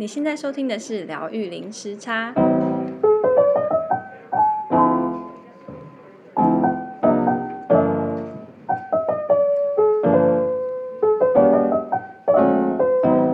[0.00, 2.32] 你现在收听的是疗愈零时差。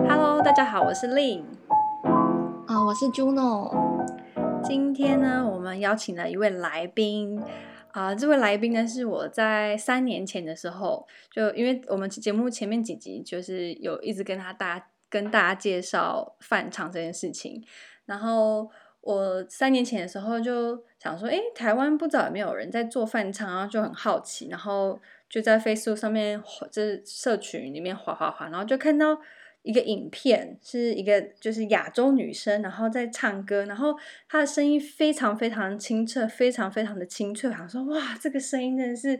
[0.09, 1.43] Hello，大家好，我是 Lynn。
[2.65, 4.03] 啊，我是 Juno。
[4.63, 7.39] 今天呢，我们邀请了一位来宾。
[7.91, 17.63] 啊，这位来宾呢，是我在三年前的时候，就因为我们节目前面几集就是有一直跟他大跟大家介绍饭唱这件事情，
[18.05, 24.99] 然后我三年前的时候就想说，诶，台湾不知道有没有人在做梵唱，然后就很好奇，然后
[25.29, 29.17] 就在 Facebook 上面，就是社群里面滑滑滑，然后就看到。
[29.65, 33.95] 一个影片是一个就是亚洲女生，然后在唱歌，然后
[34.29, 39.19] 她的声音非常非常清澈，非常非常的清脆，好像说哇，这个声音真的是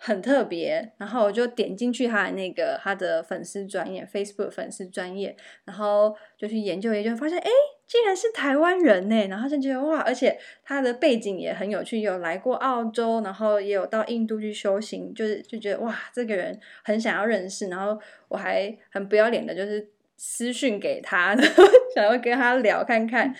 [0.00, 0.92] 很特别。
[0.96, 7.50] 然后我就点进去他的那个他的粉丝专业，Facebook 粉丝专业，然后就去研究研究，发现哎。
[7.90, 23.34] 竟然是台湾人呢，然后就觉得哇，而且他的背景也很有趣，有来过澳洲，然后也有到印度去修行，就是就觉得哇，这个人很想要认识，然后我还很不要脸的，就是私讯给他，然 后想要跟他聊看看，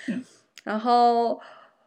[0.65, 1.41] 然后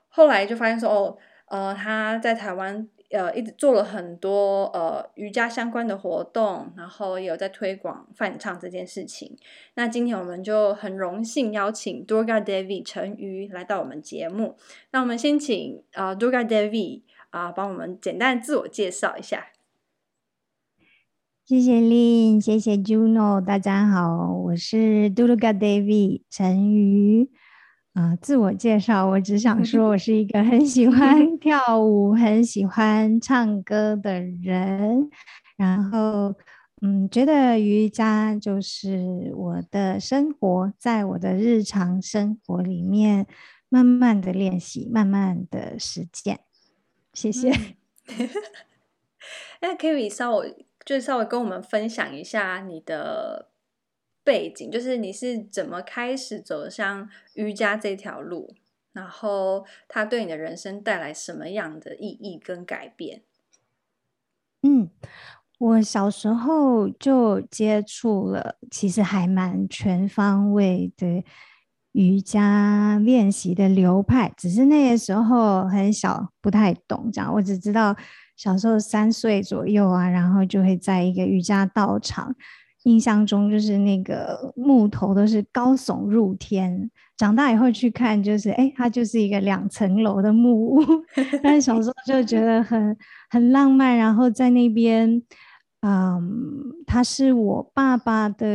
[0.07, 2.87] 后来就发现说哦，呃，他在台湾。
[3.13, 9.37] 呃，一直做了很多呃瑜伽相关的活动，然后也有在推广梵唱这件事情。
[9.75, 14.57] 那今天我们就很荣幸邀请 Durga Devi 陈瑜来到我们节目。
[14.91, 19.47] 那我们先请呃 Durga Devi 啊、帮我们简单自我介绍一下。
[21.45, 27.29] 谢谢 Lynn，谢谢 Juno，大家好，我是 Durga Devi 陈瑜。
[27.93, 35.09] 啊、呃，自我介绍，我只想说，我 是一个很喜欢跳舞、很喜欢唱歌的人。
[35.57, 36.33] 然后，
[36.81, 43.27] 嗯，觉得瑜伽就是我的生活，在我的日常生活里面，
[43.69, 46.39] 慢慢的练习，慢慢的实践。
[47.13, 47.51] 谢谢。
[49.61, 53.52] 那可以稍微，就稍微跟我们分享一下你的。
[54.23, 58.55] 背景就是你是怎么开始走向瑜伽这条路，
[58.93, 63.23] 然后它对你的人生带来什么样的意义跟改变？
[64.61, 64.89] 嗯，
[65.59, 71.23] 我小时候就接触了，其实还蛮全方位的
[71.91, 77.33] 瑜伽练习的流派，只是那个时候很小，不太懂这样。
[77.33, 77.95] 我只知道
[78.37, 82.33] 小时候三岁左右啊，然后就会在一个瑜伽道场。
[82.83, 90.81] 印象中就是那个木头都是高耸入天，长大以后去看就是，哎，它就是一个两层楼的木屋。
[91.41, 92.97] 但是小时候就觉得很
[93.29, 95.21] 很浪漫，然后在那边，
[95.81, 96.21] 嗯，
[96.85, 98.47] 他是我爸爸的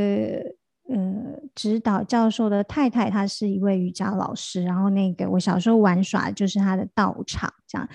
[0.89, 4.63] 呃指导教授的太太，她是一位瑜伽老师。
[4.63, 7.89] 然后那个我小时候玩耍就是他的道场，这样。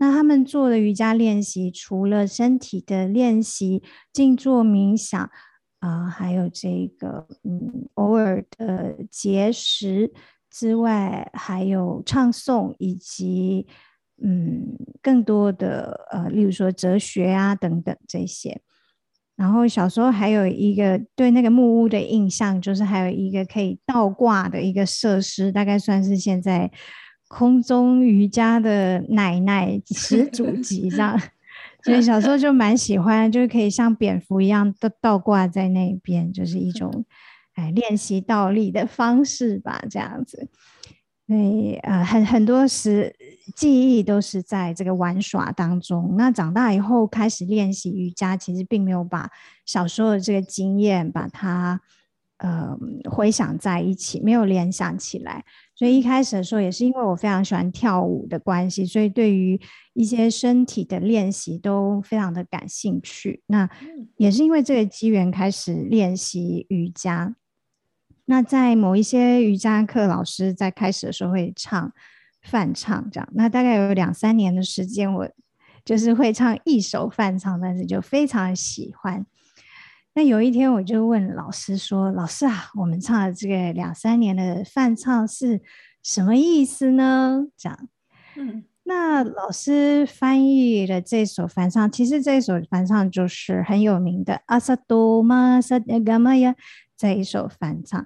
[0.00, 3.82] 那他们做的瑜伽练习，除了身体的练习，
[4.12, 5.30] 静坐冥想。
[5.80, 10.12] 啊、还有这个，嗯，偶尔的节食
[10.50, 13.66] 之外，还有唱诵，以及
[14.20, 18.60] 嗯，更多的呃，例如说哲学啊等等这些。
[19.36, 26.68] 然后小时候还有一个对那个木屋的印象，就是还有一个可以倒挂的一个设施，大概算是现在
[27.28, 31.16] 空中瑜伽的奶奶始祖级这样。
[31.84, 37.04] 所以小时候就蛮喜欢，就是可以像蝙蝠一样倒倒挂在那边，就是一种
[37.54, 40.48] 哎练习倒立的方式吧，这样子。
[41.26, 43.14] 所以，呃，很很多时
[43.54, 46.14] 记忆都是在这个玩耍当中。
[46.16, 49.30] 那长大以后开始练习瑜伽，其实并没有把
[49.66, 51.82] 小时候的这个经验把它
[52.38, 52.74] 呃
[53.10, 55.44] 回想在一起，没有联想起来。
[55.78, 59.60] 所以一开始的时候，也是因为我非常喜欢跳舞的关系，所以对于
[59.92, 63.44] 一些身体的练习都非常的感兴趣。
[63.46, 63.70] 那
[64.16, 67.36] 也是因为这个机缘开始练习瑜伽。
[68.24, 71.92] 那在某一些瑜伽课老师在开始的时候会唱
[72.42, 73.28] 梵唱，这样。
[73.34, 75.30] 那大概有两三年的时间，我
[75.84, 79.24] 就是会唱一首梵唱，但是就非常喜欢。
[80.18, 85.62] 那有一天，我就问老师说：“老师啊，我们唱了这个两三年的梵唱是
[86.02, 87.88] 什么意思呢？”这样，
[88.36, 96.50] 嗯，那老师翻译的这首翻唱，其实这首翻唱就是很有名的《阿萨多玛萨达伽玛呀》
[96.96, 98.04] 这一首翻唱。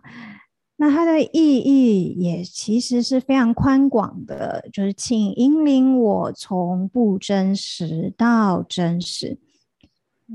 [0.76, 9.38] 那它的意义也其实是非常宽广的，就是请引领我从不真实到真实。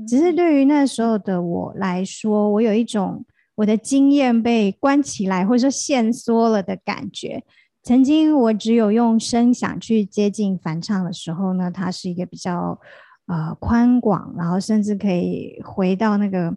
[0.06, 3.24] 只是对于那时候的我来说，我有一种
[3.56, 7.42] 我的经验被关起来，或者说限缩了的感觉。
[7.82, 12.78] 曾经我只有用声响去接近梵唱的时候呢，它是一个比较
[13.26, 16.54] 呃宽广，然后甚至可以回到那个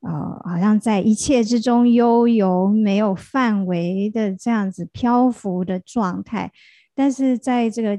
[0.00, 6.52] 呃好像在一切之中悠游，没有范围的这样子漂浮的状态。
[6.94, 7.98] 但是在这个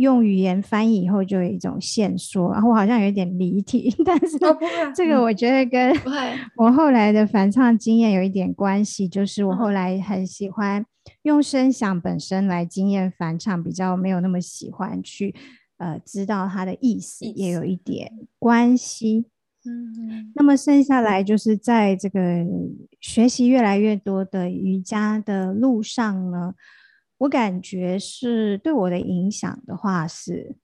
[0.00, 4.38] 用语言翻译以后，就有一种线索，然后我好像有一点离题， 但是
[4.94, 5.94] 这个我觉得跟
[6.56, 10.84] 我后来的反唱经验有一点关系，就是我后来很喜欢
[11.22, 15.34] 用声响本身来经验反唱，比较没有那么喜欢去
[15.76, 19.26] 呃知道它的意思，也有一点关系。
[19.66, 22.20] 嗯，那么剩下来就是在这个
[22.98, 26.54] 学习越来越多的瑜伽的路上呢。
[27.20, 30.56] 我感觉是对我的影响的话是，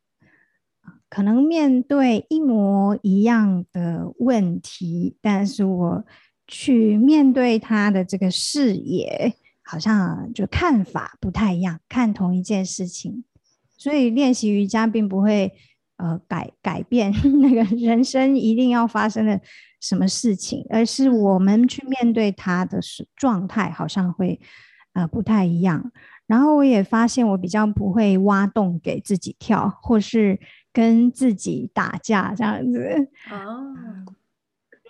[1.08, 6.04] 可能面对一模一样的问题，但是我
[6.46, 13.24] 去面对他的这个视野，好像就看法不太一样，看同一件事情，
[13.76, 15.52] 所以练习瑜伽并不会
[15.98, 17.12] 呃改改变
[17.42, 19.38] 那个人生一定要发生的
[19.78, 24.40] 什么事情，而是我们去面对他的是状态，好像会
[24.94, 25.92] 呃不太一样。
[26.26, 30.38] 然后我也发现，我比较不会挖洞给自己跳，或是
[30.72, 33.08] 跟自己打架这样子。
[33.30, 33.74] 哦，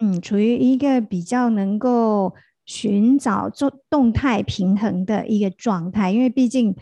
[0.01, 2.35] 嗯，处于一个比较能够
[2.65, 6.75] 寻找做动态平衡的一个状态，因为毕竟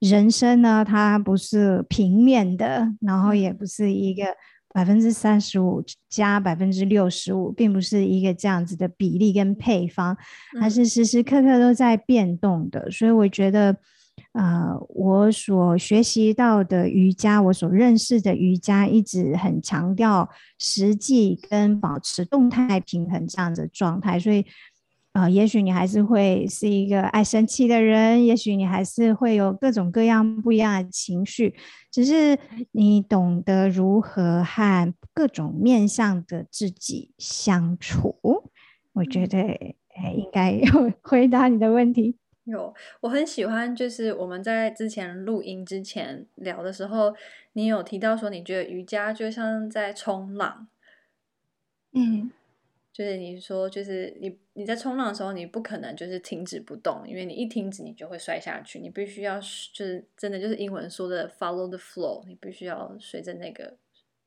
[0.00, 4.24] 人生呢，它不是平面的，然后也不是一个。
[4.72, 10.16] 百分之三十五加百分之六十五，并不是一个这样子的比例跟配方，
[10.60, 12.90] 还是时时刻刻都在变动的。
[12.90, 13.76] 所以我觉得，
[14.32, 20.28] 呃，我所学习到的瑜伽，我所认识的瑜伽，一直很强调
[20.58, 24.44] 实际跟保持动态平衡这样的状态，所以。
[25.12, 31.54] 啊、呃，也许你还是会是一个爱生气的人，也许你还是会有各种各样不一样的情绪，
[31.90, 32.38] 只是
[32.70, 38.16] 你懂得如何和各种面向的自己相处。
[38.94, 42.16] 我觉得，哎，应该有 回答你的问题。
[42.44, 47.14] 有，我很喜欢，就是我们在之前录音之前聊的时候，
[47.52, 50.66] 你有提到说，你觉得瑜伽就像在冲浪。
[51.92, 52.30] 嗯。
[52.92, 58.78] 就是你说，就是你你在冲浪的时候，你不可能就是停止不动，因为你一停止，你就会摔下去。
[58.80, 63.74] 你必须要就是真的就是英文说的 follow the flow，你必须要随着那个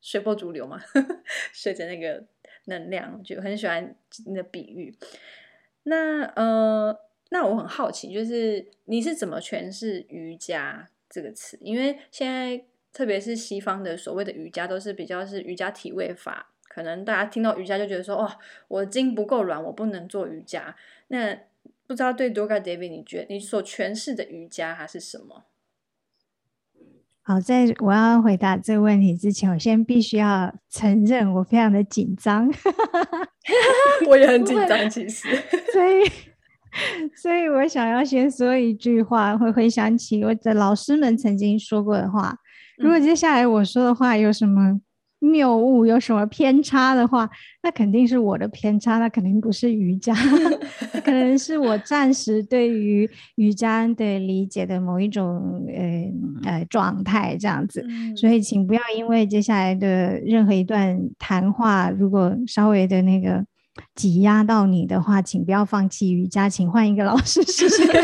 [0.01, 0.81] 随波逐流嘛，
[1.53, 2.25] 随着那个
[2.65, 3.21] 能量。
[3.23, 3.95] 就很喜欢
[4.25, 4.97] 你的比喻。
[5.83, 11.55] 那呃，那我很好奇，就是你是怎么诠释瑜伽这个词？
[11.61, 16.51] 因为现在特别是西方的所谓的瑜伽，都是比较是瑜伽体位法。
[16.75, 18.29] 可能大家听到瑜伽就觉得说，哦，
[18.67, 20.75] 我的筋不够软，我不能做瑜伽。
[21.07, 21.33] 那
[21.87, 25.45] 不知道对 Durga Devi，你觉得你所诠释的瑜伽它是什么？
[27.21, 32.51] 好，在我要回答这个问题之前，我先必须要承认我非常的紧张。
[34.09, 35.29] 我也很 紧张，其实。
[35.71, 36.11] 所以，
[37.15, 42.37] 所以我想要先说一句话，会回想起我的老师们曾经说过的话。
[42.77, 44.81] 如果接下来我说的话有什么？
[45.25, 47.29] 谬误有什么偏差的话，
[47.63, 50.13] 那肯定是我的偏差，那肯定不是瑜伽，
[51.03, 63.43] 可能是我暂时对于瑜伽的理解的某一种呃呃状态这样子，嗯，所以请不要因为接下来的任何一段谈话，如果稍微的那个
[63.95, 68.03] 挤压到你的话，请不要放弃瑜伽，请换一个老师试试看。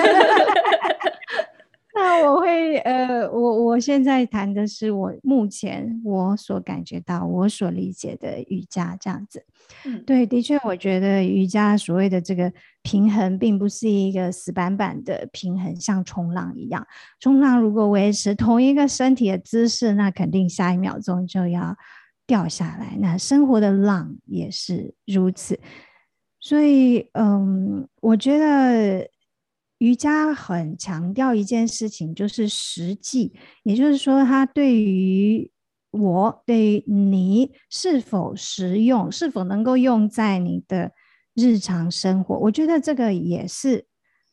[2.03, 9.45] 那我会呃，我我现在谈的是我目前我所感觉到、我所理解的瑜伽这样子。
[9.85, 16.85] 嗯，对，的确，我觉得瑜伽所谓的这个平衡，并不是一个死板板的平衡，像冲浪一样。
[17.19, 21.77] 冲浪如果维持同一个身体的姿势，那肯定下一秒钟就要
[22.25, 22.97] 掉下来。
[22.99, 25.59] 那生活的浪也是如此。
[26.39, 29.07] 所以，嗯，我觉得。
[29.81, 33.33] 瑜伽很强调一件事情，就是实际，
[33.63, 35.49] 也就是说，它对于
[35.89, 40.91] 我、对于你是否实用，是否能够用在你的
[41.33, 42.37] 日常生活。
[42.37, 43.87] 我觉得这个也是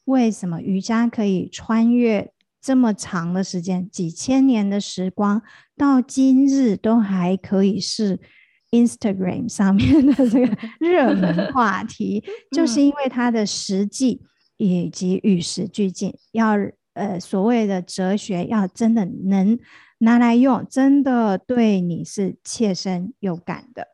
[0.04, 5.40] 为什么瑜伽可以穿越这么长的时间，几千年的时光，
[5.78, 8.20] 到今日都还可以是
[8.70, 12.22] Instagram 上面的这个热门话题，
[12.54, 14.20] 就是因为它的实际。
[14.58, 16.50] 以及与时俱进，要
[16.92, 19.58] 呃所谓的哲学，要真的能
[19.98, 23.88] 拿来用，真的对你是切身有感的。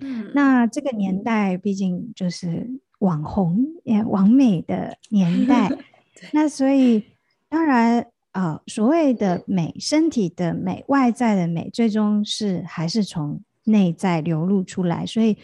[0.00, 5.70] 嗯，那这个年代毕竟就是网红、也网美的年代。
[6.32, 7.04] 那所以
[7.48, 8.00] 当然
[8.32, 15.06] 啊、呃，所谓的美，身体的美，外在的美，最终是还是从内在流露出来。
[15.06, 15.34] 所以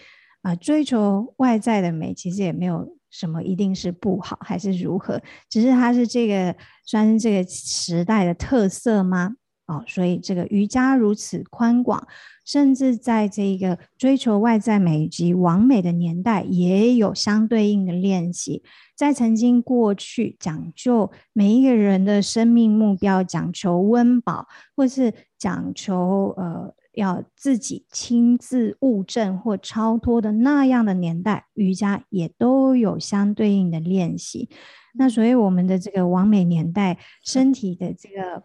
[0.42, 9.34] 啊、呃，追求外在的美，其实也没有什么一定是不好，还是如何，只是它是这个算是这个时代的特色吗？
[9.66, 12.04] 哦，所以这个瑜伽如此宽广，
[12.44, 18.64] 甚至在这个追求外在美及完美的年代，也有相对应的练习。
[18.96, 34.48] 在曾经过去，讲究每一个人的生命目标，讲求温饱，或是讲求呃要自己亲自悟证或超脱的那样的年代，瑜伽也都有相对应的练习。
[34.94, 38.44] 那所以我们的这个完美年代，身体的这个。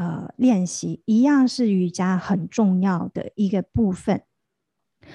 [0.00, 4.22] 呃，练习一样是瑜伽很重要的一个部分，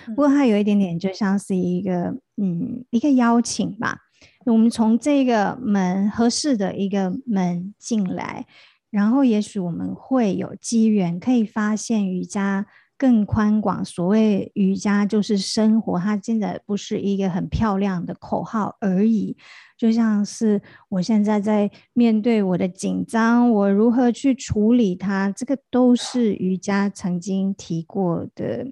[0.07, 3.99] 不过它有一点点就像是一个，嗯，一个邀请吧。
[4.45, 8.45] 我们从这个门合适的一个门进来，
[8.93, 12.65] 然后也许我们会有机缘可以发现瑜伽。
[12.95, 19.35] 更宽广，所谓瑜伽就是生活，它真的不是一个很漂亮的口号而已。
[19.77, 28.71] 就像是我现在在面对我的紧张，我如何去处理它，这个都是瑜伽曾经提过的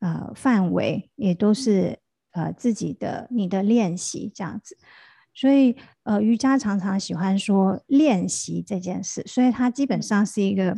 [0.00, 2.00] 呃范围，也都是
[2.32, 4.76] 呃自己的你的练习这样子。
[5.38, 10.76] 所以呃，瑜伽常常喜欢说练习这件事，所以它基本上是一个。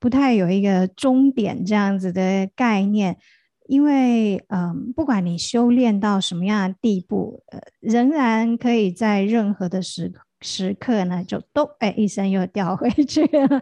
[0.00, 3.18] 不太有一个终点这样子的概念，
[3.66, 13.60] 因为嗯，不管你修炼到什么样的地步，呃，仍然可以在任何的时时刻呢，就都哎一声又掉回去了。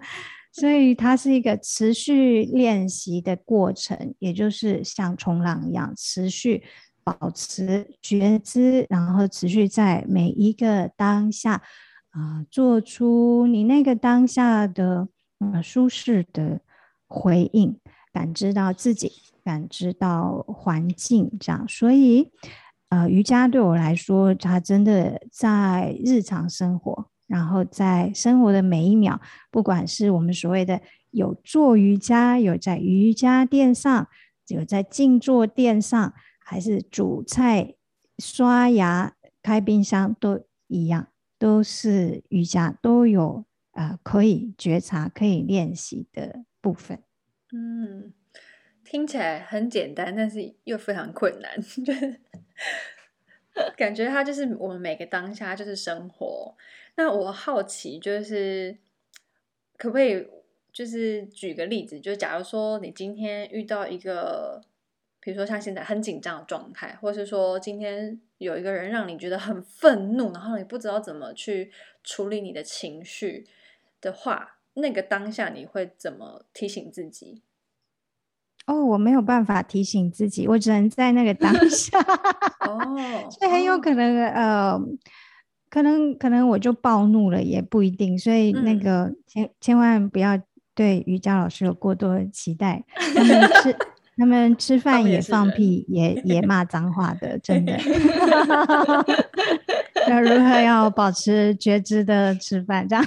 [0.53, 6.63] 所以它是一个持续练习的过程，也就是像冲浪一样，持续
[7.07, 11.63] 保持觉知，然后持续在每一个当下
[12.11, 15.09] 啊，做出你那个当下的。
[15.39, 16.63] 呃，舒适的
[17.07, 17.79] 回应，
[18.11, 19.13] 感知到自己，
[19.45, 21.69] 感知到环境，这样。
[21.69, 22.33] 所以，
[22.89, 29.21] 呃，瑜伽对我来说，它真的在日常生活，然后在生活的每一秒，
[29.51, 34.09] 不管是我们所谓的有做瑜伽，有在瑜伽垫上，
[34.49, 36.15] 有在静坐垫上，
[36.49, 37.75] 还是煮菜、
[38.19, 43.45] 刷牙、开冰箱，都一样，都是瑜伽，都有。
[43.73, 47.03] 啊、可以觉察、可以练习的部分。
[47.53, 48.11] 嗯，
[48.83, 51.63] 听起来很简单，但是又非常困难。
[53.77, 56.57] 感觉它就是我们每个当下就是生活。
[56.95, 58.79] 那我好奇，就是
[59.77, 60.27] 可不可以
[60.73, 64.65] 就是举个例子，就假如说你今天遇到一个，
[65.27, 71.73] 比如说像现在很紧张的状态，或是说今天有一个人让你觉得很愤怒，然后你不知道怎么去
[72.05, 73.45] 处理你的情绪。
[74.01, 77.43] 的话，那个当下你会怎么提醒自己？
[78.67, 81.99] 哦，我没有办法提醒自己，我只能在那个当 下。
[82.61, 82.79] 哦，
[83.29, 84.81] 所以很有可能，哦、呃，
[85.69, 88.17] 可能可能我就暴怒了，也不一定。
[88.17, 90.41] 所以那个千、嗯、千万不要
[90.73, 92.85] 对瑜伽老师有过多的期待。
[92.95, 93.77] 他们吃
[94.17, 97.77] 他们吃饭也放屁，也 也骂脏话的，真的。
[100.09, 102.87] 那如何要保持觉知的吃饭？
[102.89, 103.05] 这样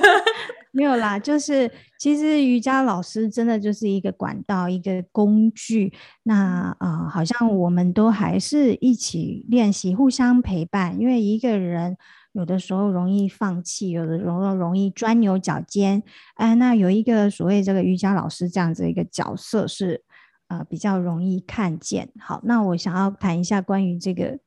[0.70, 5.92] 没有啦，就是其实瑜伽老师真的就是一个管道，一个工具。
[6.22, 11.00] 那啊、呃，好像我们都还是一起练习，互相陪伴。
[11.00, 11.96] 因为一个人
[12.32, 16.02] 有的时候容易放弃，有的时候容易钻牛角尖。
[16.34, 20.02] 哎、呃，那有一个所谓这个瑜伽老师这样子一个角色是
[20.48, 22.10] 呃比较容易看见。
[22.18, 24.38] 好，那我想要谈一下关于这个。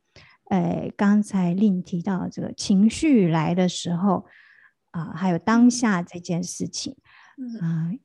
[0.49, 4.25] 呃，刚才令提到这个情绪来的时候
[4.89, 6.93] 啊、呃，还有当下这件事情
[7.61, 7.99] 啊、呃，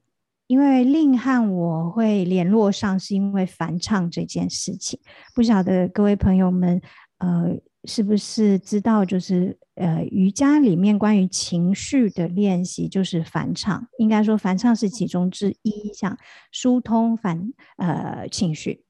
[0.47, 5.01] 因为令和我会联络上，是因为梵唱这件事情。
[5.35, 6.81] 不晓得各位朋友们，
[7.19, 13.89] 呃，是不是知道，就是呃，瑜伽里面关于情绪的练习，就是反唱。
[13.99, 16.19] 应该说，反唱是其中之一，像
[16.51, 18.85] 疏通反呃情绪。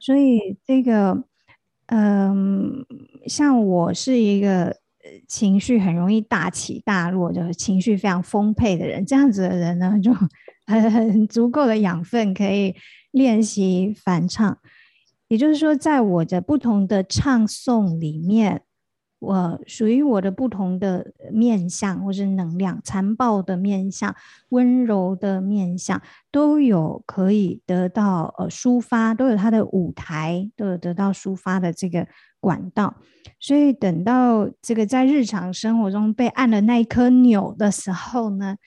[0.00, 1.24] 所以这个。
[1.86, 2.86] 嗯，
[3.26, 4.78] 像我是一个
[5.28, 9.04] 情绪很容易大起大落，就是情绪非常丰沛的人。
[9.04, 10.10] 这样子的人呢，就
[10.64, 12.74] 很很足够的养分可以
[13.10, 14.56] 练习反唱。
[15.32, 18.64] 也就是说，在我的不同的唱诵里面，
[19.18, 24.14] 我属于我的不同的面相，或是能量，残暴的面相，
[24.50, 32.06] 温柔的面相，都有可以得到呃抒发，都有它的舞台，都有得到抒发的这个
[32.38, 32.96] 管道。
[33.40, 38.58] 所以等到这个在日常生活中被按了那一颗钮的时候呢，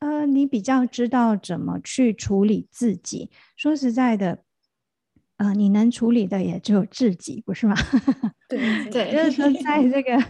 [0.00, 3.30] 呃，你比较知道怎么去处理自己。
[3.56, 4.40] 说实在的。
[5.42, 7.74] 啊、呃，你能处理的也只有自己，不是吗？
[8.48, 10.24] 对对，就是说，在这个，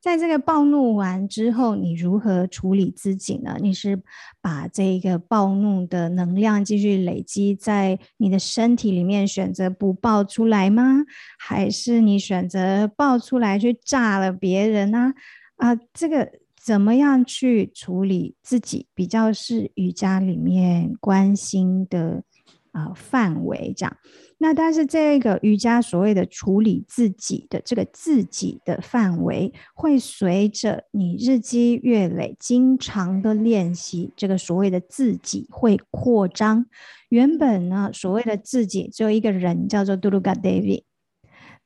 [0.00, 3.56] 在这个暴怒完之后，你如何处理自己呢？
[3.60, 4.02] 你是
[4.40, 11.04] 把这个暴怒的能量继续累积在你的身体里面，选择不爆出来吗？
[11.38, 15.12] 还是你选择爆出来去炸了别人呢？
[15.56, 22.33] 啊，啊，这个怎么样去处理自己，比较是瑜伽里面关心的啊、
[22.74, 23.96] 呃、范围这样。
[24.38, 36.66] 那但是这个瑜伽所谓的处理自己的这个自己的范围，会随着你日积月累、经常的练习，这个所谓的自己会扩张。
[37.08, 40.82] 原本呢，所谓的自己只有一个人，叫做 Durga Devi。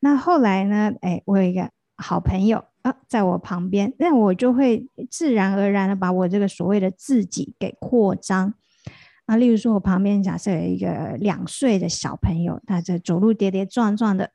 [0.00, 8.54] 那后来呢，哎，我有一个好朋友啊，在我旁边，那我就会自然而然的把我这个所谓的自己给扩张。
[9.28, 14.30] 啊，例如说，我旁边假设有一个两岁的小朋友，他在走路跌跌撞撞的，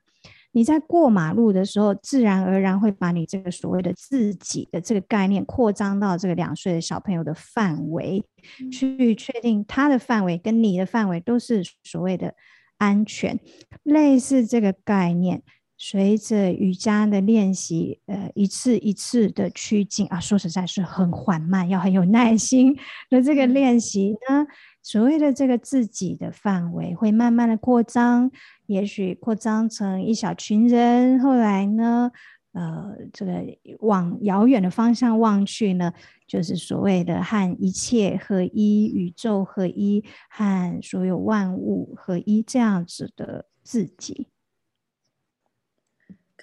[0.52, 8.24] 你在过马路的时候，自然而然会把你这个所谓的自己的这个概念扩张到这个两岁的小朋友的范围，
[8.60, 12.32] 嗯、去确定他的范围跟你的范围都是所谓的
[12.78, 13.40] 安全，
[13.82, 15.42] 类似这个概念。
[15.86, 22.74] 随着瑜伽的练习，呃，一次一次的趋近啊，说实在是很缓慢，要很有耐心
[23.10, 24.46] 的这个练习呢。
[24.82, 28.30] 所谓的这个自己的范围会慢慢的扩张，
[28.64, 31.20] 也许扩张成一小群人。
[31.20, 32.10] 后来呢，
[32.54, 33.44] 呃，这个
[33.80, 35.92] 往遥远的方向望去呢，
[36.26, 44.28] 就是所谓的和一切合一、宇宙合一、和所有万物合一这样子的自己。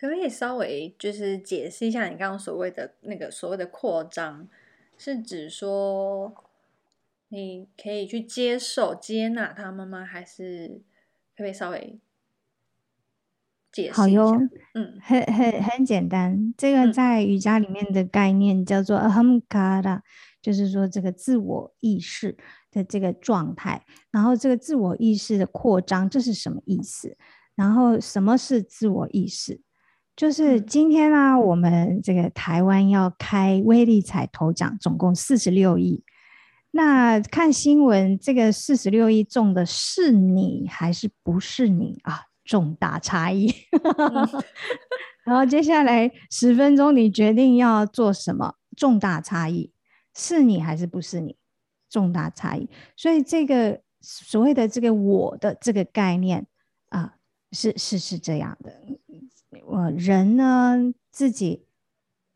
[0.02, 4.50] 可不可以稍微就是解释一下你刚刚所谓的那个所谓的扩张，
[4.98, 6.34] 是指说？
[7.34, 10.04] 你可以去接受、接纳他们吗？
[10.04, 10.82] 还是
[11.34, 11.98] 可不可以稍微
[13.72, 13.94] 解释一下？
[13.94, 14.38] 好哟，
[14.74, 16.54] 嗯，很很很简单。
[16.58, 20.04] 这个在瑜伽里面的概念叫做 ahamkara，嗯，
[20.42, 22.36] 就是说这个自我意识
[22.70, 23.86] 的这个状态。
[24.10, 27.16] 然后这个自我意识的扩张，这是什么意思？
[27.56, 29.62] 然后什么是自我意识？
[30.22, 36.04] 就是今天呢，啊，我们这个台湾要开威利彩头奖，总共四十六亿。
[36.70, 42.26] 那看新闻，这个四十六亿中的是你还是不是你啊？
[42.46, 43.52] 重大差异。
[45.24, 48.54] 然后接下来十分钟，你决定要做什么？
[48.78, 49.74] 重大差异，
[50.16, 51.36] 是你还是不是你？
[51.90, 52.70] 重大差异。
[52.96, 56.46] 所以这个所谓的这个我的这个概念
[56.90, 57.16] 啊，
[57.52, 58.72] 是是是这样的。
[59.66, 61.66] 我人呢，自己。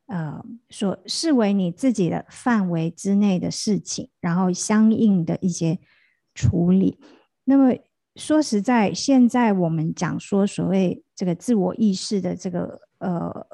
[0.08, 5.80] 呃，所视为你自己的范围之内的事情，然后相应的一些
[6.36, 7.00] 处理。
[7.46, 7.76] 那么
[8.16, 13.48] 说实在，现在我们讲说所谓这个自我意识的这个呃，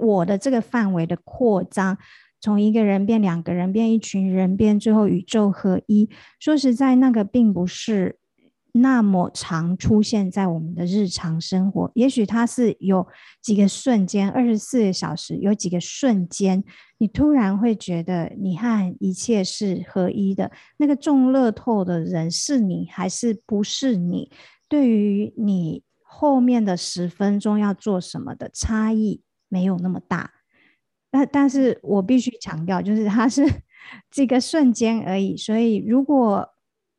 [0.00, 1.98] 我的这个范围的扩张，
[2.40, 6.08] 从一个人变两个人，变一群人，变最后宇宙合一。
[6.38, 8.19] 说实在，那个并不是。
[8.72, 13.06] 那么常出现在我们的日常生活，也许它是有
[13.42, 16.62] 几个瞬间，二十四个小时有几个瞬间，
[16.98, 20.50] 你突然会觉得你和一切是合一的。
[20.76, 24.30] 那个中乐透的人是你还是不是你？
[24.68, 30.30] 对于你后面的十分钟要做什么的差异没有那么大。
[31.10, 33.44] 但但是我必须强调，就是它是
[34.12, 35.36] 这个瞬间而已。
[35.36, 36.48] 所以如果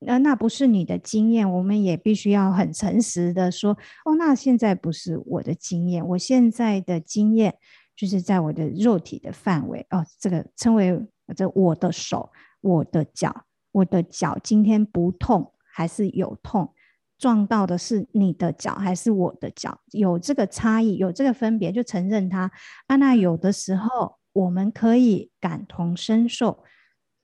[0.03, 7.55] 那那不是你的经验，我们也必须要很诚实的说，哦，那现在不是我的经验，我现在的经验
[7.95, 10.99] 就是在我的肉体的范围，哦，这个称为
[11.35, 16.73] 这我的手、我的脚、我的脚今天不痛还是有痛，
[17.19, 22.51] 撞到的是你的脚还是我的脚，有这个差异，有这个分别，就承认它。
[22.87, 26.63] 啊，那有的时候我们可以感同身受，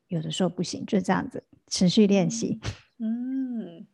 [0.10, 1.44] 有的时候不行，就这样子。
[1.68, 2.60] 持续练习。
[3.00, 3.86] 嗯，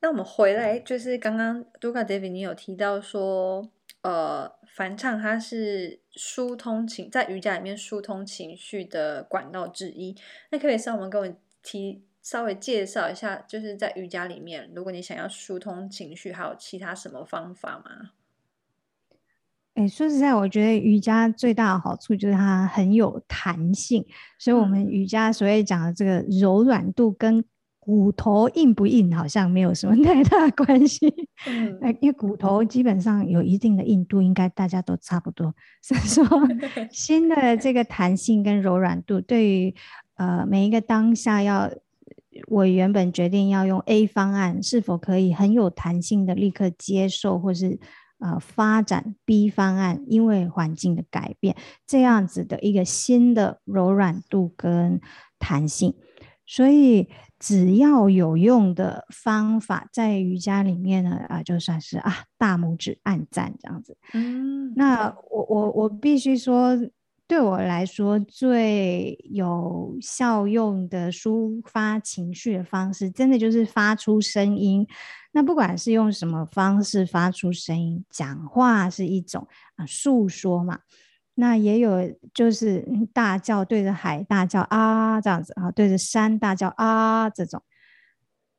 [0.00, 3.70] 那我们回来就是刚刚 Durga David 你有提到说，
[4.02, 10.16] 呃，梵唱它是疏通情，在瑜伽里面疏通情绪的管道之一。
[10.50, 18.12] 那可以稍微跟我提稍微介绍一下，就是在瑜伽里面，如果你想要疏通情绪，还有其他什么方法吗？
[19.76, 24.02] 哎，说实在，我觉得瑜伽最大的好处就是它很有弹性，
[24.38, 27.44] 所以我们瑜伽所谓讲的这个柔软度跟
[27.78, 31.06] 骨头硬不硬好像没有什么 太大关系。
[31.46, 35.54] 嗯，因为骨头基本上有一定的硬度，应该大家都差不多。
[35.82, 36.26] 所以说，
[36.90, 39.74] 新的这个弹性跟柔软度，对于
[40.14, 41.70] 呃每一个当下要，
[42.48, 47.78] 我原本决定要用 A 方案，是否可以很有弹性的立刻接受，或是。
[48.18, 51.54] 呃，发展 B 方案，因为环境的改变，
[51.86, 55.00] 这样子的一个新的柔软度跟
[55.38, 55.94] 弹性，
[56.46, 63.98] 所以只要有用的方法，在瑜伽里面呢，啊、呃，就算是啊，大拇指按赞这样子。
[64.14, 66.74] 嗯，那我我我必须说，
[67.28, 74.86] 对我来说最有效用的抒发情绪的方式，真的就是发出声音。
[75.32, 80.78] 那不管是用什么方式发出声音，讲话是一种啊诉说嘛，
[81.34, 87.60] 那也有就是大叫，对着海大叫啊这样子啊，对着山大叫啊这种，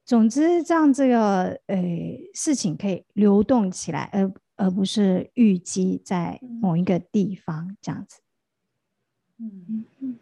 [0.05, 1.77] 总之让这个呃
[2.33, 8.19] 事情可以流动起来，而而不是淤积在某一个地方这样子。
[9.39, 10.19] 嗯嗯，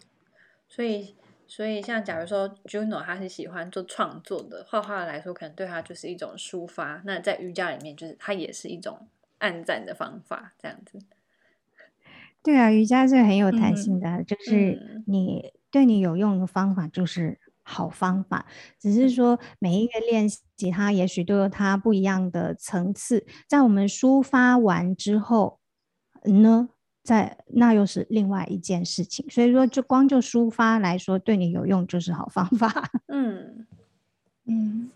[0.68, 1.16] 所以。
[1.48, 7.04] 所以，像假如说 Juno 他是喜欢做创作的，画画来说，可能对他就是一种抒发。
[7.06, 10.98] 那在瑜伽里面，就是它也是一种按赞的方法，这样子。
[12.42, 18.48] 对啊，瑜伽是很有弹性的，嗯、就是你对你有用的方法就是好方法，
[18.80, 23.24] 只是说每一个练习，它也许都有它不一样的层次。
[23.48, 25.60] 在我们抒发完之后
[26.24, 26.70] 呢，
[27.06, 32.92] 在那又是另外一件事情，所以说就光就抒发来说，对你有用就是好方法。
[33.08, 33.68] 嗯
[34.46, 34.90] 嗯，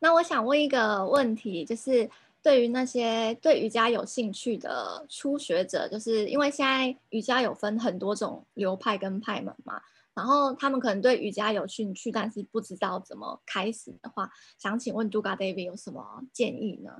[0.00, 2.10] 那我想问一个问题，就是
[2.42, 9.80] 对于那些对瑜伽有兴趣的初学者，就是因为现在瑜伽有分很多种流派跟派门嘛，
[10.12, 16.90] 然后他们可能对瑜伽有兴趣，但是不知道怎么开始的话，想请问 Duga David 有什么建议呢？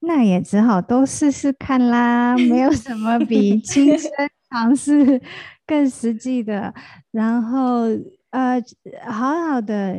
[0.00, 4.10] 那也只好都试试看啦，没有什么比 亲身
[4.50, 5.20] 尝试
[5.66, 6.74] 更实际的。
[7.10, 7.82] 然后，
[8.30, 8.60] 呃，
[9.06, 9.96] 好好的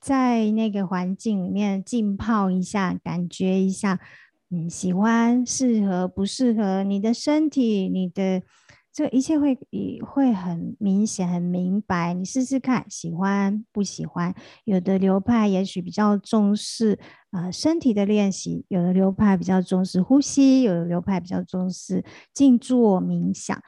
[0.00, 3.98] 在那个环境里面浸泡一下，感觉一下，
[4.50, 8.42] 嗯，喜欢、适合、不适合你的身体，你的。
[8.94, 9.58] 这一切会
[10.06, 12.14] 会很明显、很明白。
[12.14, 14.32] 你试试看，喜欢不喜欢？
[14.64, 16.96] 有的流派也许比较重视
[17.32, 23.60] 呃身体的练习，有的流派比较重视呼吸，有的流派比较重视静坐冥想。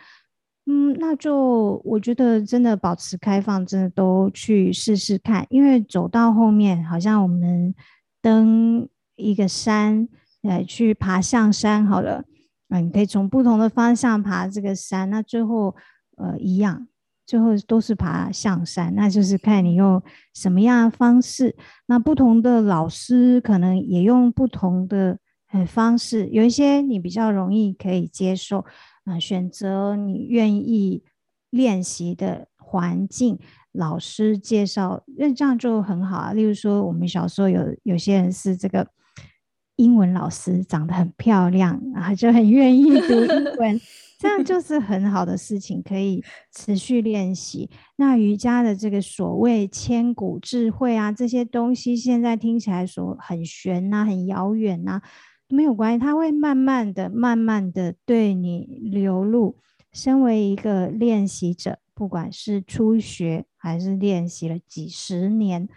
[0.66, 5.44] 嗯，那就我觉得真的保持开放，真的都去试试看。
[5.50, 7.74] 因为走到后面，好像我们
[8.22, 10.08] 登一个山，
[10.42, 12.22] 来去爬象山好了。
[12.68, 15.76] 啊，你可以从不同的方向爬这个山，那最后
[16.16, 16.88] 呃一样，
[17.24, 20.02] 最后都是爬象山，那就是看你用
[20.34, 21.56] 什么样的方式。
[21.86, 25.18] 那不同的老师可能也用不同的
[25.52, 28.64] 呃方式，有一些你比较容易可以接受，
[29.04, 31.04] 啊、选择你愿意
[31.50, 33.38] 练习的环境，
[33.70, 36.32] 老师介绍，那这样就很好啊。
[36.32, 38.88] 例如说，我们小时候有有些人是这个。
[39.76, 43.80] 英文老师长得很漂亮， 然后就很愿意读英文，
[44.18, 47.70] 这样就是很好的事情，可以持续练习。
[47.96, 55.02] 那瑜伽的这个所谓千古智慧啊，这些东西现在听起来说很玄呐、啊，很遥远呐，
[55.48, 59.56] 没有关系，它会慢慢的、慢慢的对你流露。
[59.92, 65.68] 身为一个练习者，不管是初学还是练习了几十年。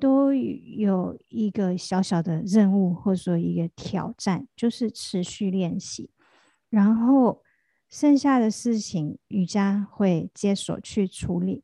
[0.00, 6.10] 都有一个小小的任务，或者说一个挑战，就是持续练习，
[6.68, 7.42] 然后
[7.88, 11.62] 剩下的事情瑜伽会接手去处理，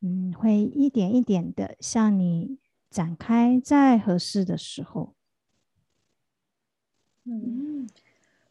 [0.00, 2.58] 嗯，会一点一点的向你
[2.88, 5.14] 展开，在合适的时候。
[7.24, 7.88] 嗯，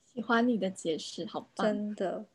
[0.03, 2.25] 喜欢你的解释，好棒，真的。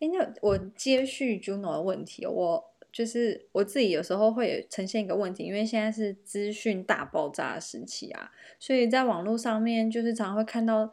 [0.00, 2.75] 哎，那我接续 Juno 的问题，我。
[2.96, 10.90] 就是我自己有时候会呈现一个问题，因为现在是资讯大爆炸时期啊，所以在网络上面就是常常会看到，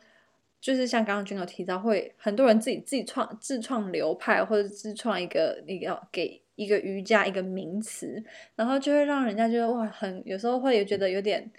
[0.60, 8.22] 就是像刚刚 Juno 提到，会很多人自己自己创自创流派或者自创一个一个给一个瑜伽一个名词，
[8.58, 11.50] 然后就会让人家觉得哇，很有时候会觉得有点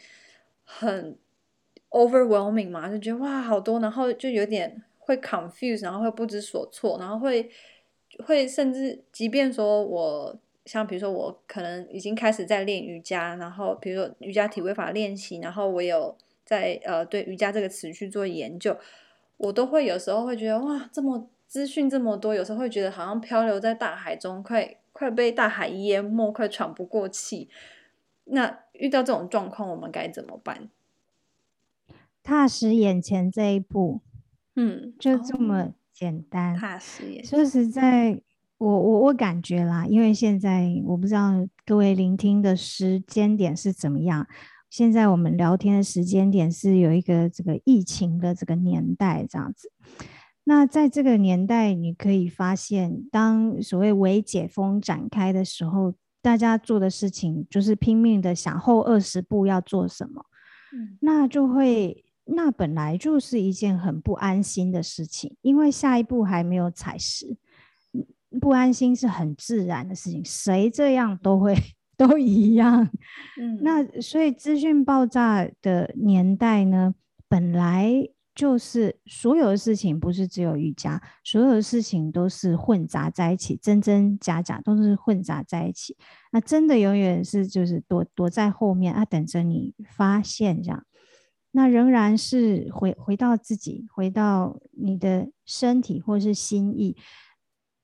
[0.63, 1.17] 很
[1.89, 7.51] overwhelming 嘛，就觉得哇好多，然后就有点会 confuse，然后会不知所措，然后会。
[8.24, 18.77] 会甚至，即便说我像比如说我可能已经开始在练瑜伽，然后比如说瑜伽体位法练习，然后我有在呃对瑜伽这个词去做研究，
[19.37, 27.48] 我都会有时候会觉得哇，这么资讯这么多，有时候会觉得好像漂流在大海中，快快被大海淹没，快喘不过气。
[28.27, 30.70] 那遇到这种状况，我们该怎么办？
[32.22, 34.00] 踏实眼前这一步，
[34.57, 36.57] 嗯，就这么简单。
[36.57, 38.21] 踏实眼，说实在，
[38.59, 44.27] 我我我感觉啦，因为现在我不知道各位聆听的时间点是怎么样。
[44.69, 49.71] 现在我们聊天的时间点是有一个这个疫情的这个年代这样子。
[50.43, 60.27] 那在这个年代，你可以发现，当所谓微解封展开的时候，大家做的事情就是拼命的想后二十步要做什么。
[60.75, 67.37] 嗯，那就会，那本来就是一件很不安心的事情，因为下一步还没有踩实，
[68.41, 71.57] 不安心是很自然的事情，谁这样都会。
[71.97, 72.91] 都一样，
[73.41, 76.93] 嗯，那所以资讯爆炸的年代呢，
[77.29, 77.89] 本来
[78.35, 85.97] 就是所有的事情不是只有瑜伽，所有的事情都是混杂在一起，真真假假都是混杂在一起。
[86.33, 90.85] 那真的永远是就是躲躲在后面啊，等着你发现这样。
[91.57, 96.97] 那仍然是回回到自己，回到你的身体或是心意。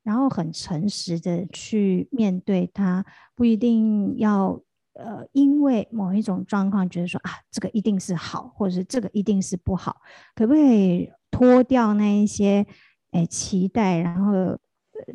[0.03, 3.05] 然后很诚实的去面对它，
[3.35, 4.59] 不一定要
[4.95, 10.01] 呃，因为某一种状况觉得说啊，这个一定是好，或者是这个一定是不好，
[10.35, 12.67] 可不可以脱掉那一些
[13.13, 14.59] 诶期待，然后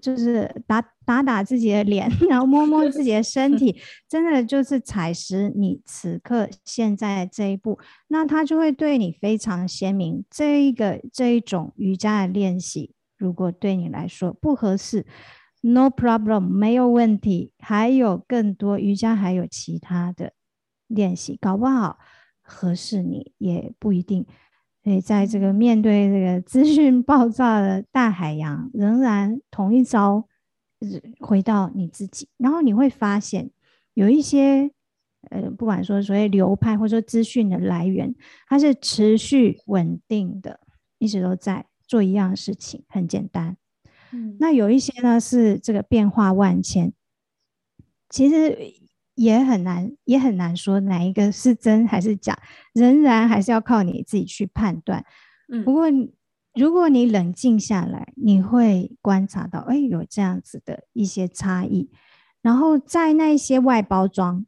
[0.01, 3.75] 就是打打打自己的脸， 然后摸摸自己的身体，
[4.09, 10.23] 真的就是踩实你此刻现在这一步，那它就会对你非常鲜明。
[10.29, 12.93] 这一个这一种瑜伽的练习。
[13.17, 15.05] 如果对你来说不合适
[15.61, 17.53] ，no problem，没有问题。
[17.59, 20.33] 还有更多瑜伽，还有其他的
[20.87, 21.97] 练习，搞不好
[22.41, 24.25] 合适你也不一定。
[24.85, 30.25] 所以在这个面对这个资讯爆炸的大海洋，仍然同一招，
[31.19, 33.51] 回到你自己，然后你会发现
[33.95, 34.71] 有一些
[35.29, 38.15] 呃，不管说所谓流派或者说资讯的来源，
[38.47, 40.61] 它是持续稳定的，
[40.99, 41.65] 一直都在。
[41.87, 43.57] 做一样的事情很简单，
[44.11, 46.91] 嗯，那有一些呢是这个变化万千，
[48.09, 48.57] 其实
[49.15, 52.37] 也很难，也很难说哪一个是真还是假，
[52.73, 55.03] 仍然还是要靠你自己去判断。
[55.51, 55.85] 嗯，不过
[56.53, 61.89] 如果你冷静下来，你会观察到，哎，有这样子的一些差异。
[62.41, 64.45] 然后在那些外包装，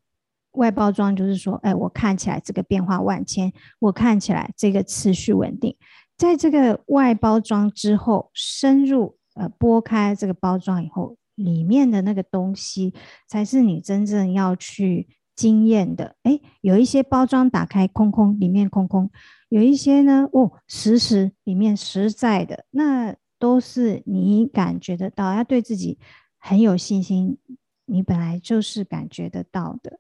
[0.51, 5.75] 外包装就是说，哎，我看起来这个变化万千，我看起来这个持续稳定。
[6.15, 12.93] 在这个外包装之后，深入呃剥开这个包装以后，里面的那个东西
[13.25, 16.17] 才是你真正要去经验的。
[16.23, 19.07] 诶，有一些包装打开空空，里面空空；
[19.47, 25.97] 有一些呢，哦，实实里面实在的，那都是你感觉得到，要对自己
[26.37, 27.37] 很有信心，
[27.85, 29.99] 你本来就是感觉得到的。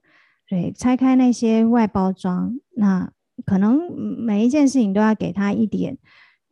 [0.49, 3.13] 对，拆开那些外包装，那。
[3.45, 5.99] 可能每一件事情都要给他一点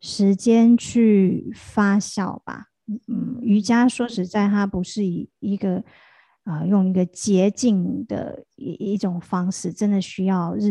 [0.00, 2.66] 时间去发酵吧。
[3.08, 5.78] 嗯，瑜伽说实在，它不是以一个
[6.44, 10.70] 啊、呃、用一个捷径的一一种方式，真的需要日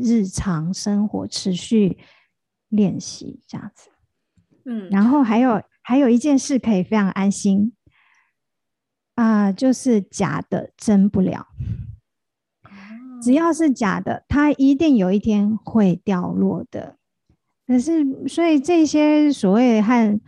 [0.00, 1.98] 日常生活持续
[2.68, 3.90] 练习这样子。
[4.64, 7.74] 嗯，然后还有还有一件事可以非常安心
[9.14, 11.48] 啊、呃，就是假的真不了。
[13.22, 16.98] 只要是假的，它一定有一天会掉落的。
[17.66, 20.20] 可是，所以这些所谓和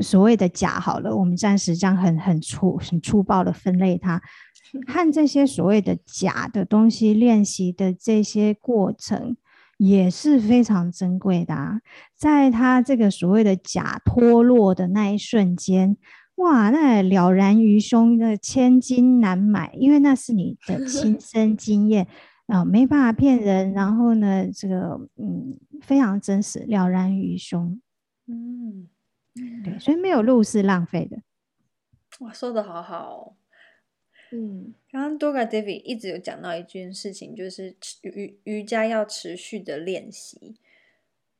[0.00, 4.20] 所谓的假，好了，我们暂时这样很很粗很粗暴的分类它，
[4.86, 9.36] 和这些所谓的假的东西练习的这些过程
[9.78, 11.80] 也是非常珍贵的啊。
[12.16, 15.96] 在它这个所谓的假脱落的那一瞬间。
[16.36, 22.08] 哇，那了然于胸，那千金难买，因为那是你的亲 身经验
[22.46, 23.72] 啊，没办法骗人。
[23.74, 27.78] 然后呢，这个嗯，非常真实，了然于胸。
[28.26, 28.88] 嗯，
[29.34, 31.18] 对，所以没有路是浪费的。
[32.20, 33.36] 哇，说的好好哦。
[34.30, 40.56] 嗯，刚刚 Durga Devi 一直有讲到一件事情，就是瑜瑜伽要持续的练习，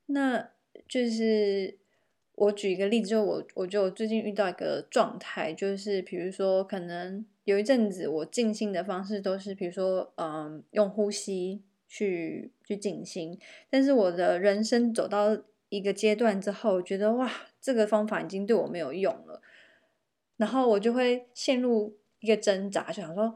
[0.07, 0.50] 那
[0.88, 1.78] 就是。
[2.35, 13.38] 我举一个例子，就我，我觉得我最近遇到一个状态，就是比如说，可能有一阵子我静心的方式都是，比如说，嗯，用呼吸去去静心。
[13.68, 17.31] 但是我的人生走到一个阶段之后，觉得哇，
[17.62, 19.40] 这个方法已经对我没有用了，
[20.37, 23.35] 然后我就会陷入一个挣扎，就想说，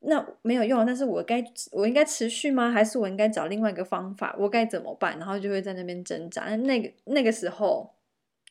[0.00, 2.70] 那没有用，但是我该我应该持续吗？
[2.70, 4.34] 还是我应该找另外一个方法？
[4.38, 5.18] 我该怎么办？
[5.18, 6.56] 然后就会在那边挣扎。
[6.56, 7.94] 那个那个时候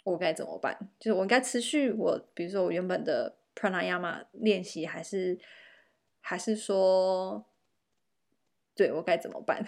[0.03, 0.77] 我该怎么办？
[0.99, 5.39] 就是我应该持续我，比如说我原本的 pranayama 练习，还是
[6.21, 7.43] 还是说，
[8.75, 9.65] 对我该怎么办？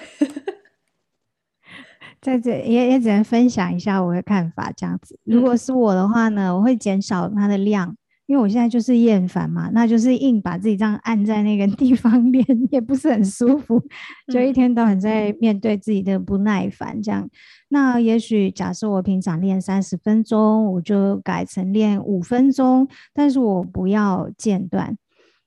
[2.21, 5.19] 在这也也只能分享一下我的看法，这样子。
[5.23, 7.95] 如果是我的话呢，我会减少它的量。
[8.27, 13.81] 因为我现在就是厌烦嘛，那就是硬把自己这样按在那个地方练，也不是很舒服，
[14.31, 17.23] 就一天到晚在面对自己的不耐烦这样。
[17.23, 17.29] 嗯、
[17.69, 24.95] 那也许假设我平常练三十分钟，我就改成练五分钟，但是我不要间断。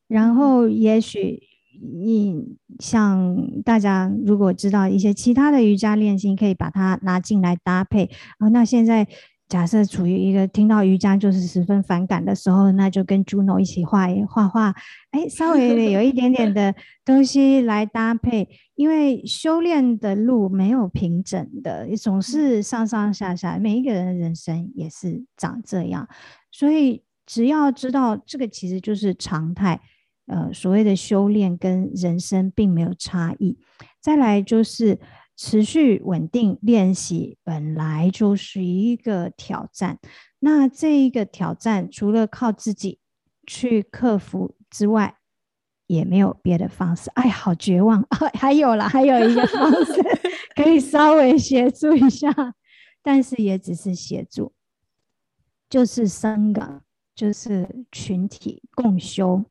[0.08, 1.40] 然后也许
[1.82, 8.10] 你像大家如果知道一些其他的瑜伽练习，可以把它拿进来搭配。
[8.38, 9.06] 啊，那现在。
[9.48, 14.74] 假设处于一个听到瑜伽就是十分反感的时候，那就跟 Juno 一起画一画画，
[15.10, 26.08] 哎，稍微有一点点的东西来搭配，因为修炼的路没有平整的，总是上上下下，每一个人的人生也是长这样，
[26.50, 29.78] 所以只要知道这个其实就是常态，
[30.26, 33.58] 呃，所谓的修炼跟人生并没有差异。
[34.00, 34.98] 再来就是。
[35.34, 39.98] 持续稳定练习本来就是一个挑战，
[40.38, 43.00] 那这一个挑战除了靠自己
[43.46, 45.16] 去克服之外，
[45.86, 47.10] 也没有别的方式。
[47.14, 48.18] 哎，好绝望啊！
[48.38, 49.94] 还有啦，还有一个方式
[50.54, 52.30] 可以稍微协助一下，
[53.02, 54.52] 但是也只是协助，
[55.68, 56.82] 就是三个，
[57.16, 59.44] 就是群体共修，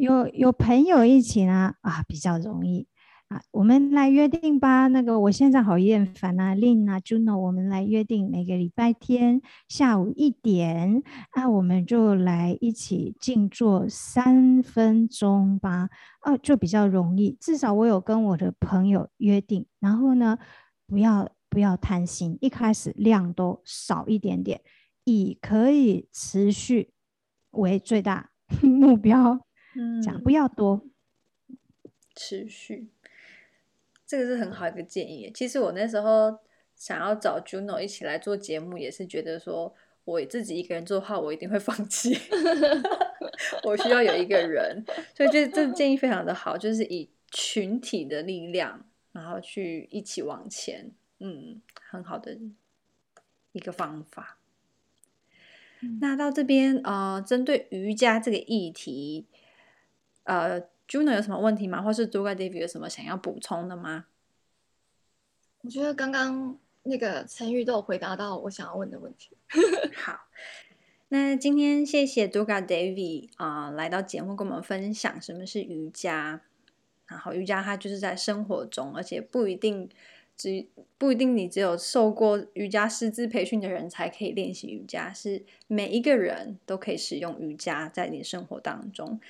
[0.00, 2.88] 有有朋友一起呢啊，比较容易。
[3.28, 4.86] 啊，我们来约定吧。
[4.86, 15.90] 那个，我现在好厌烦啊，Lin 啊，Juno，我们来约定每个礼拜天下午一点，啊，我们就来一起静坐三分钟吧。
[16.20, 17.36] 啊，就比较容易。
[17.38, 20.38] 至少我有跟我的朋友约定，然后呢，
[20.86, 24.62] 不要不要贪心，一开始量都少一点点，
[25.04, 26.94] 以可以持续
[27.50, 28.30] 为最大
[28.62, 29.38] 目标。
[29.80, 30.82] 嗯，讲不要多，
[32.14, 32.88] 持续。
[34.06, 35.30] 这个是很好一个建议。
[35.34, 36.38] 其实我那时候
[36.76, 42.14] 想要找 Juno 一起来做节目，也是觉得说我自己一个人做的话，我一定会放弃。
[43.64, 50.90] 我需要有一个人，所以这这个建议非常的好，就是以群体的力量，然后去一起往前。
[51.20, 52.36] 嗯，很好的
[53.52, 54.36] 一个方法。
[55.82, 59.26] 嗯、那到这边，呃，针对瑜伽这个议题，
[60.24, 60.62] 呃。
[60.90, 61.80] Juno 有什么问题吗？
[61.80, 64.06] 或是 Durga davi 有什么想要补充的吗？
[65.60, 69.36] 我觉得刚刚那个陈玉都有回答到我想要问的问题。
[69.94, 70.26] 好，
[71.10, 76.40] 那今天谢谢 Durga davi 啊、呃，来到节目跟我们分享什么是瑜伽。
[77.06, 79.88] 然后瑜伽它就是在生活中，而且不一定
[80.36, 80.66] 只
[80.98, 89.20] 不一定你只有受过瑜伽师资培训的人才可以练习瑜伽，是每一个人都可以使用瑜伽在你生活当中。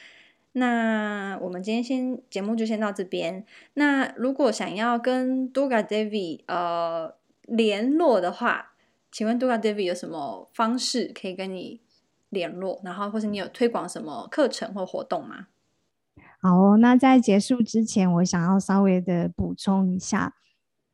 [0.52, 3.44] 那我们今天先节目就先到这边。
[3.74, 8.72] 那如果想要跟 Duga Devi 呃联络的话，
[9.12, 11.80] 请问 Duga Devi 有什么方式可以跟你
[12.30, 12.80] 联络？
[12.84, 15.46] 然后或是你有推广什么课程或活动吗？
[16.40, 20.34] 好，那在结束之前，我想要稍微的补充一下。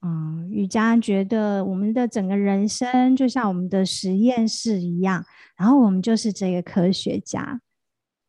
[0.03, 5.25] 嗯，瑜伽觉得我们的整个人生就像我们的实验室一样，
[5.57, 7.61] 然后我们就是这个科学家。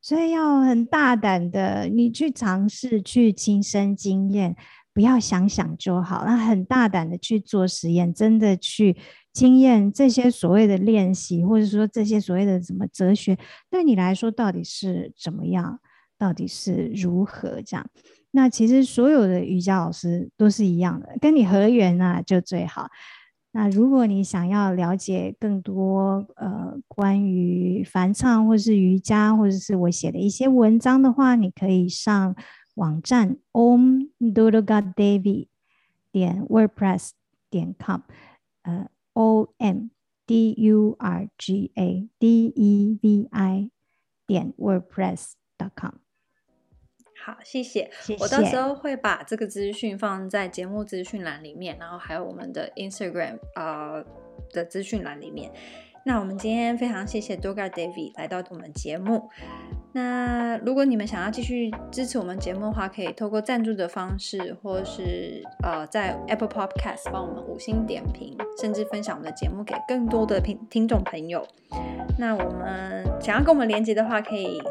[0.08, 4.56] 所以要很大胆的，你去尝试，去亲身经验，
[4.94, 6.24] 不要想想就好。
[6.26, 8.96] 那很大胆的去做实验，真的去
[9.34, 13.38] 经验这些所谓的练习，或者说这些所谓的什么哲学，
[13.70, 15.78] 对你来说到底是怎么样，
[16.18, 17.86] 到底是如何这样？
[18.32, 22.88] 那其实所有的瑜伽老师都是一样的，跟你合缘啊就最好。
[23.52, 32.36] 那如果你想要了解更多呃关于梵唱或是瑜伽，或者是我写的一些文章的话，你可以上
[32.76, 35.48] 网站 Om Durga Devi
[36.12, 37.12] 点 WordPress
[37.50, 38.02] 点 com，
[38.64, 39.88] 呃 O M
[40.28, 43.72] D U R G A D E V I
[44.28, 45.94] 点 wordpress 点 com。
[47.28, 47.92] 好，谢谢。
[48.00, 48.24] 谢谢。
[48.24, 54.02] 我到时候会把这个资讯放在节目资讯栏里面，然后还有我们的 Instagram 呃
[54.54, 55.52] 的资讯栏里面。
[56.06, 59.30] 那我们今天非常谢谢 Durga Devi 来到我们节目。
[59.92, 71.46] 那如果你们想要继续支持我们节目的话，可以透过赞助的方式，或是呃在 Apple Podcast 帮我们五星点评，甚至分享我们的节目给更多的听听众朋友。
[72.18, 74.62] 那我们想要跟我们连接的话，可以。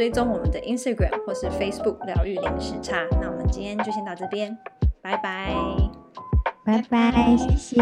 [0.00, 3.06] 追踪我们的 Instagram 或是 Facebook 疗愈零时差。
[3.20, 4.56] 那我们今天就先到这边，
[5.02, 5.52] 拜拜，
[6.64, 7.80] 拜拜，谢谢。